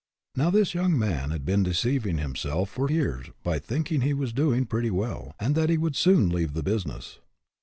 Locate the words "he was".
4.07-4.33